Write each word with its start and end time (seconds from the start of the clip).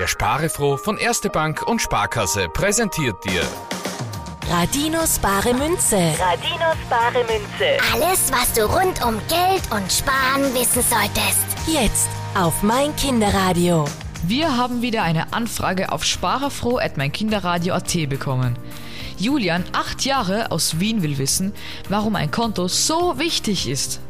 Der 0.00 0.08
Sparefroh 0.08 0.76
von 0.76 0.98
Erste 0.98 1.30
Bank 1.30 1.62
und 1.62 1.80
Sparkasse 1.80 2.48
präsentiert 2.48 3.14
dir 3.24 3.42
Radinos 4.50 5.20
bare 5.20 5.54
Münze. 5.54 6.14
Radinos 6.18 6.76
bare 6.90 7.22
Münze. 7.24 7.78
Alles, 7.92 8.32
was 8.32 8.52
du 8.54 8.64
rund 8.64 9.04
um 9.04 9.20
Geld 9.28 9.62
und 9.70 9.92
Sparen 9.92 10.52
wissen 10.52 10.82
solltest. 10.82 11.46
Jetzt 11.68 12.08
auf 12.34 12.64
mein 12.64 12.96
Kinderradio. 12.96 13.84
Wir 14.26 14.56
haben 14.56 14.82
wieder 14.82 15.04
eine 15.04 15.32
Anfrage 15.32 15.92
auf 15.92 16.04
sparerfroh.meinkinderradio.at 16.04 18.08
bekommen. 18.08 18.58
Julian, 19.16 19.62
acht 19.72 20.04
Jahre 20.04 20.50
aus 20.50 20.80
Wien, 20.80 21.02
will 21.02 21.18
wissen, 21.18 21.54
warum 21.88 22.16
ein 22.16 22.32
Konto 22.32 22.66
so 22.66 23.16
wichtig 23.16 23.68
ist. 23.68 24.00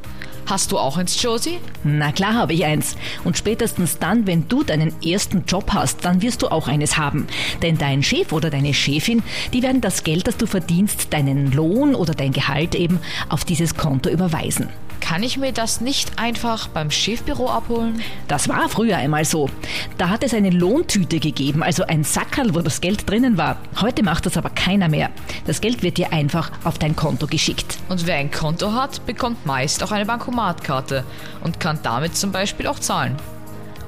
Hast 0.47 0.73
du 0.73 0.79
auch 0.79 0.99
eins, 0.99 1.23
Josie? 1.23 1.59
Na 1.85 2.13
klar 2.13 2.35
habe 2.35 2.53
ich 2.53 2.67
eins. 2.67 2.97
Und 3.25 3.39
spätestens 3.39 3.99
dann, 3.99 4.27
wenn 4.27 4.47
du 4.47 4.63
deinen 4.63 4.93
ersten 5.03 5.45
Job 5.47 5.73
hast, 5.73 6.05
dann 6.05 6.21
wirst 6.21 6.43
du 6.43 6.49
auch 6.49 6.69
eines 6.69 6.99
haben. 6.99 7.27
Denn 7.63 7.79
dein 7.79 8.03
Chef 8.03 8.31
oder 8.31 8.51
deine 8.51 8.75
Chefin, 8.75 9.23
die 9.55 9.63
werden 9.63 9.81
das 9.81 10.05
Geld, 10.05 10.27
das 10.27 10.37
du 10.37 10.47
verdienst, 10.47 11.15
deinen 11.15 11.51
Lohn 11.53 11.95
oder 11.95 12.13
dein 12.13 12.33
Gehalt 12.33 12.75
eben, 12.75 13.01
auf 13.31 13.45
dieses 13.45 13.75
Konto 13.75 14.11
überweisen. 14.11 14.69
Kann 15.05 15.23
ich 15.23 15.37
mir 15.37 15.53
das 15.53 15.83
nicht 15.83 16.19
einfach 16.19 16.69
beim 16.69 16.91
Chefbüro 16.91 17.51
abholen? 17.51 18.01
Das 18.27 18.49
war 18.49 18.71
früher 18.71 18.97
einmal 18.97 19.27
so. 19.27 19.51
Da 19.99 20.09
hat 20.09 20.25
es 20.25 20.33
eine 20.33 20.49
Lohntüte 20.49 21.21
gegeben, 21.21 21.63
also 21.63 21.85
ein 21.85 22.05
Sackerl, 22.05 22.55
wo 22.55 22.61
das 22.61 22.81
Geld 22.81 23.09
drinnen 23.09 23.37
war. 23.37 23.59
Heute 23.83 24.03
macht 24.03 24.25
das 24.25 24.39
aber 24.39 24.49
keiner 24.49 24.89
mehr. 24.89 25.11
Das 25.47 25.61
Geld 25.61 25.83
wird 25.83 25.99
dir 25.99 26.13
einfach 26.15 26.51
auf 26.65 26.79
dein 26.79 26.97
Konto 26.97 27.27
geschickt. 27.27 27.77
Und 27.91 28.07
wer 28.07 28.17
ein 28.17 28.31
Konto 28.31 28.73
hat, 28.73 29.05
bekommt 29.05 29.45
meist 29.45 29.83
auch 29.83 29.93
eine 29.93 30.09
Bankomatkarte 30.35 31.05
und 31.43 31.61
kann 31.61 31.79
damit 31.83 32.17
zum 32.17 32.33
Beispiel 32.33 32.67
auch 32.67 32.79
zahlen. 32.79 33.17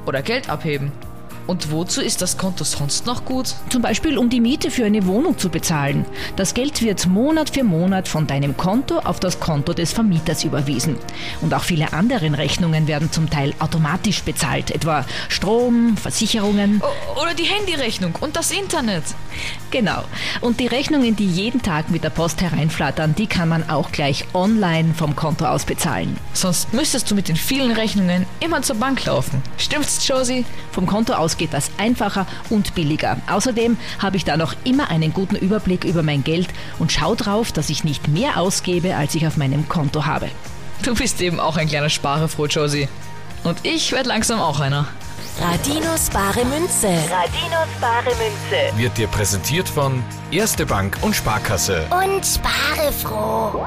Oder 0.06 0.22
Geld 0.22 0.48
abheben. 0.48 0.92
Und 1.46 1.70
wozu 1.70 2.00
ist 2.00 2.22
das 2.22 2.38
Konto 2.38 2.64
sonst 2.64 3.06
noch 3.06 3.24
gut? 3.24 3.54
Zum 3.70 3.82
Beispiel, 3.82 4.18
um 4.18 4.28
die 4.28 4.40
Miete 4.40 4.70
für 4.70 4.84
eine 4.84 5.06
Wohnung 5.06 5.38
zu 5.38 5.48
bezahlen. 5.48 6.04
Das 6.36 6.54
Geld 6.54 6.82
wird 6.82 7.06
Monat 7.06 7.50
für 7.50 7.64
Monat 7.64 8.08
von 8.08 8.26
deinem 8.26 8.56
Konto 8.56 8.98
auf 8.98 9.20
das 9.20 9.38
Konto 9.38 9.72
des 9.72 9.92
Vermieters 9.92 10.44
überwiesen. 10.44 10.96
Und 11.40 11.54
auch 11.54 11.62
viele 11.62 11.92
andere 11.92 12.36
Rechnungen 12.36 12.88
werden 12.88 13.12
zum 13.12 13.30
Teil 13.30 13.54
automatisch 13.58 14.22
bezahlt, 14.22 14.70
etwa 14.70 15.04
Strom, 15.28 15.96
Versicherungen. 15.96 16.82
O 16.82 17.22
oder 17.22 17.34
die 17.34 17.44
Handyrechnung 17.44 18.14
und 18.20 18.36
das 18.36 18.50
Internet. 18.50 19.04
Genau. 19.70 20.02
Und 20.40 20.60
die 20.60 20.66
Rechnungen, 20.66 21.16
die 21.16 21.26
jeden 21.26 21.62
Tag 21.62 21.90
mit 21.90 22.04
der 22.04 22.10
Post 22.10 22.40
hereinflattern, 22.42 23.14
die 23.14 23.26
kann 23.26 23.48
man 23.48 23.68
auch 23.68 23.92
gleich 23.92 24.24
online 24.34 24.94
vom 24.94 25.14
Konto 25.14 25.44
aus 25.44 25.64
bezahlen. 25.64 26.16
Sonst 26.32 26.72
müsstest 26.72 27.10
du 27.10 27.14
mit 27.14 27.28
den 27.28 27.36
vielen 27.36 27.72
Rechnungen 27.72 28.26
immer 28.40 28.62
zur 28.62 28.76
Bank 28.76 29.04
laufen. 29.04 29.42
Stimmt's, 29.58 30.06
Josie? 30.06 30.44
Vom 30.72 30.86
Konto 30.86 31.14
aus 31.14 31.35
geht 31.38 31.52
das 31.52 31.70
einfacher 31.78 32.26
und 32.50 32.74
billiger. 32.74 33.18
Außerdem 33.28 33.76
habe 33.98 34.16
ich 34.16 34.24
da 34.24 34.36
noch 34.36 34.54
immer 34.64 34.90
einen 34.90 35.12
guten 35.12 35.36
Überblick 35.36 35.84
über 35.84 36.02
mein 36.02 36.24
Geld 36.24 36.48
und 36.78 36.92
schaue 36.92 37.16
drauf, 37.16 37.52
dass 37.52 37.70
ich 37.70 37.84
nicht 37.84 38.08
mehr 38.08 38.38
ausgebe, 38.38 38.96
als 38.96 39.14
ich 39.14 39.26
auf 39.26 39.36
meinem 39.36 39.68
Konto 39.68 40.06
habe. 40.06 40.28
Du 40.82 40.94
bist 40.94 41.20
eben 41.20 41.40
auch 41.40 41.56
ein 41.56 41.68
kleiner 41.68 41.90
Sparefroh, 41.90 42.46
Josie. 42.46 42.88
Und 43.44 43.58
ich 43.64 43.92
werde 43.92 44.08
langsam 44.08 44.40
auch 44.40 44.60
einer. 44.60 44.86
Radinos 45.40 46.08
bare 46.10 46.44
Münze. 46.44 46.88
Radinos 46.88 47.68
bare 47.80 48.04
Münze. 48.04 48.76
wird 48.76 48.96
dir 48.96 49.06
präsentiert 49.06 49.68
von 49.68 50.02
Erste 50.30 50.64
Bank 50.64 50.98
und 51.02 51.14
Sparkasse. 51.14 51.86
Und 51.90 52.24
spare 52.24 52.92
froh. 52.92 53.66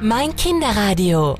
Mein 0.00 0.34
Kinderradio. 0.36 1.36